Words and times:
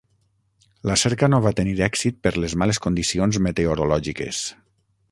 La 0.91 0.95
cerca 1.01 1.29
no 1.33 1.41
va 1.47 1.53
tenir 1.59 1.75
èxit 1.89 2.17
per 2.25 2.33
les 2.45 2.59
males 2.63 2.83
condicions 2.87 3.41
meteorològiques. 3.51 4.43